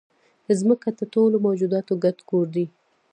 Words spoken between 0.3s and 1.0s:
مځکه